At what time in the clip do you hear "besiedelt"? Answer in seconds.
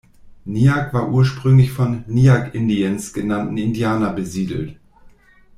4.15-4.79